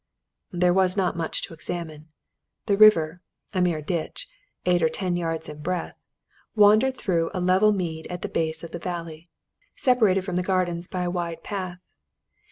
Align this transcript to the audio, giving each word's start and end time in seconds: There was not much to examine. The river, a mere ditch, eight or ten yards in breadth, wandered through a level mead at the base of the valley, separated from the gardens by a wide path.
There 0.51 0.73
was 0.73 0.97
not 0.97 1.15
much 1.15 1.43
to 1.43 1.53
examine. 1.53 2.07
The 2.65 2.75
river, 2.75 3.21
a 3.53 3.61
mere 3.61 3.83
ditch, 3.83 4.27
eight 4.65 4.81
or 4.81 4.89
ten 4.89 5.15
yards 5.15 5.47
in 5.47 5.59
breadth, 5.61 5.95
wandered 6.55 6.97
through 6.97 7.29
a 7.35 7.39
level 7.39 7.71
mead 7.71 8.07
at 8.07 8.23
the 8.23 8.27
base 8.27 8.63
of 8.63 8.71
the 8.71 8.79
valley, 8.79 9.29
separated 9.75 10.25
from 10.25 10.37
the 10.37 10.41
gardens 10.41 10.87
by 10.87 11.03
a 11.03 11.11
wide 11.11 11.43
path. 11.43 11.77